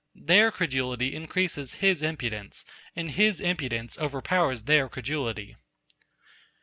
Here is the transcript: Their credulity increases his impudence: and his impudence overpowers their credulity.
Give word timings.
Their 0.15 0.49
credulity 0.51 1.13
increases 1.13 1.73
his 1.75 2.01
impudence: 2.01 2.65
and 2.95 3.11
his 3.11 3.39
impudence 3.39 3.99
overpowers 3.99 4.63
their 4.63 4.89
credulity. 4.89 5.57